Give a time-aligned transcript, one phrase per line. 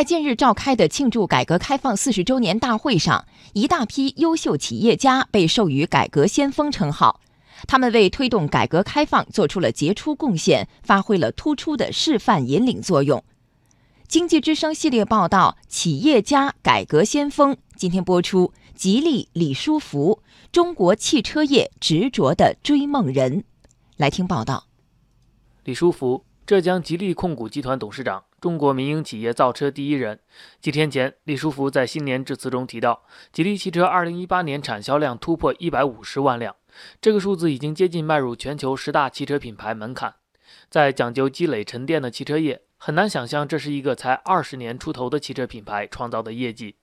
[0.00, 7.20] 在近日召开的庆祝改革开放四十周年大会上，一大批优秀企业家被授予“改革先锋”称号，
[7.68, 13.22] 他们为推动改革开放做出了杰出贡献，发挥了突出的示范引领作用。
[14.08, 23.44] 经济之声系列报道《企业家改革先锋》今天播出，吉利李书福，中国汽车业执着的追梦人。
[23.98, 24.64] 来听报道。
[25.64, 28.22] 李书福，浙江吉利控股集团董事长。
[28.40, 30.18] 中国民营企业造车第一人。
[30.60, 36.56] 几天前，李书福在新年致辞中提到，吉利汽车2018年产销量突破150万辆，
[37.00, 40.14] 这个数字已经接近迈入全球十大汽车品牌门槛。
[40.68, 46.76] 在讲究积累沉淀的汽车业，很难想象这是一个才二十年出头的汽车品牌创造的业绩。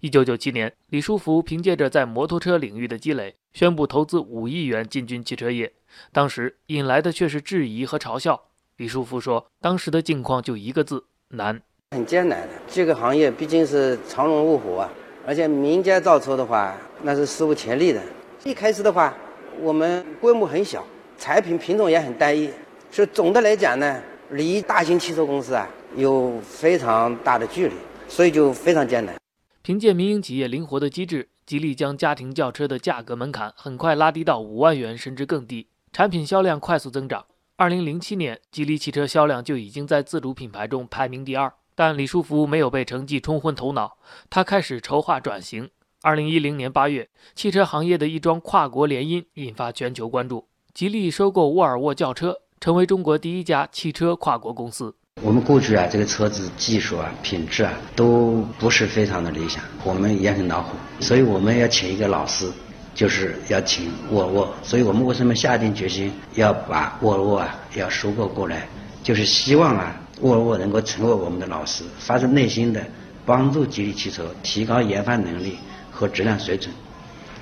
[0.00, 5.72] 1997年，李书福凭借着在摩托车领域的积累，宣布投资5亿元进军汽车业，
[6.12, 8.48] 当时引来的却是质疑和嘲笑。
[8.82, 12.48] 李书福说：“当时的境况就一个字，难，很艰难的。
[12.66, 14.90] 这个行业毕竟是藏龙卧虎啊，
[15.24, 18.02] 而且民间造车的话，那是史无前例的。
[18.42, 19.16] 一开始的话，
[19.60, 20.84] 我们规模很小，
[21.16, 22.50] 产品品种也很单一，
[22.90, 27.74] 所以总的来讲呢，离大型汽车公司啊有非常大的距离，
[28.08, 29.14] 所以就非常艰难。
[29.62, 37.24] 凭借民营企业灵活的机制，吉利将家庭轿车的价格门槛很快拉低到五万元甚至更低，产品销量快速增长。”
[37.62, 41.52] 二零零七年，吉利汽车销量就已经在自主品牌中排名第二。
[41.76, 45.70] 但李书福没有被成绩冲昏头脑，他开始筹划转型。
[46.02, 54.92] 二零一零年八月，汽车行业的一桩跨国联姻引发全球关注：吉利收购沃尔沃轿车，成为中国第一家汽车跨国公司。
[55.22, 62.50] 我们过去啊，这个车子技术啊、品质啊都不是非常的理想，我们也很恼火，所以我们要请一个老师。
[62.94, 68.68] 就是要请沃尔沃，所以我们为什么下定决心要把沃尔沃啊要收购过来？
[69.02, 72.84] 就是希望啊沃尔沃能够成为我们的老师，发自内心的
[73.26, 75.58] 帮助吉利汽车提高研发能力
[75.90, 76.72] 和质量水准。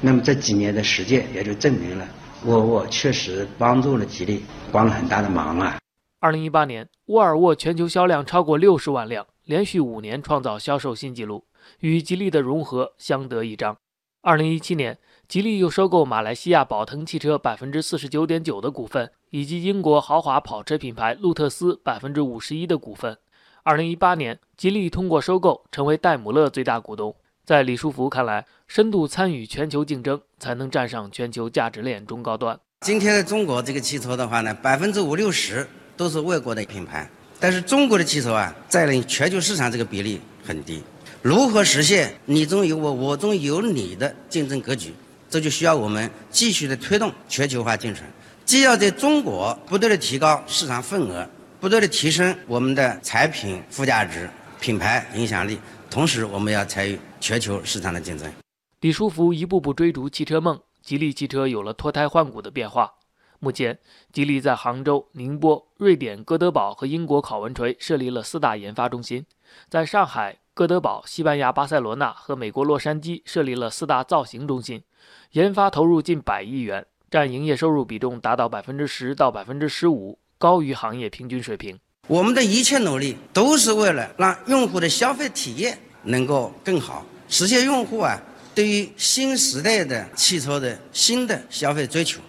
[0.00, 2.08] 那么这几年的实践也就证明了
[2.46, 5.78] 沃尔沃确实帮助了吉利，帮了很大的忙啊。
[6.20, 11.44] 二零一八年，沃尔沃全球销量超过六十万辆，连续五年创造销售新纪录，
[11.80, 13.76] 与吉利的融合相得益彰。
[14.22, 14.98] 二零一七年。
[15.26, 23.16] 吉利又收购马来西亚宝腾汽车百分之四十九点九的股份，以及英国豪华跑车品牌路特斯百分之五十一的股份。
[23.62, 27.14] 二零一八年，吉利通过收购成为戴姆勒最大股东。
[27.44, 32.58] 在李书福看来，深度参与全球竞争，才能站上全球价值链中高端。
[32.80, 35.64] 今天的中国这个汽车的话呢，百分之五六十
[35.96, 40.82] 都是外国的品牌，但是中国的汽车啊，占领全球市场这个比例很低。
[41.22, 44.94] 如何实现你中有我，我中有你的竞争格局？
[45.28, 48.06] 这就需要我们继续的推动全球化进程，
[48.46, 51.28] 既要在中国不断的提高市场份额，
[51.60, 54.30] 不断的提升我们的产品附加值、
[54.62, 55.58] 品牌影响力，
[55.90, 58.32] 同时我们要参与全球市场的竞争。
[58.80, 62.94] 李书福一步步追逐汽车梦，吉利汽车有了脱胎换骨的变化。
[63.40, 63.78] 目前，
[64.10, 69.26] 吉利在杭州、宁波、瑞典哥德堡和英国考文垂设立了四大研发中心，
[69.68, 70.38] 在上海。
[70.60, 74.82] 哥德堡、西班牙巴塞罗那和美国洛杉矶设立了四大造型中心，
[75.30, 81.80] 研发投入近百亿元，占营业收入比重达到百分之十到百分之十五，高于行业平均水平。
[82.08, 88.20] 我们的一切努力都是为了让用户的消费体验能够更好，实现用户啊
[88.54, 92.20] 对于新时代的汽车的新的消费追求。